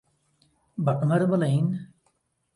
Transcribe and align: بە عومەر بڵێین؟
بە 0.83 0.91
عومەر 0.99 1.21
بڵێین؟ 1.31 1.67